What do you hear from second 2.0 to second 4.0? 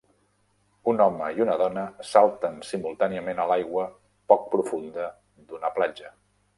salten simultàniament a l'aigua